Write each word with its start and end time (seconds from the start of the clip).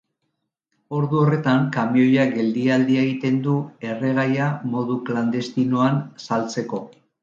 Ordu 0.99 1.19
horretan, 1.23 1.67
kamioiak 1.75 2.33
geldialdia 2.39 3.05
egin 3.11 3.39
du, 3.51 3.61
erregaia 3.93 4.51
modu 4.75 5.01
klandestinoan 5.13 6.07
saltzeko. 6.31 6.87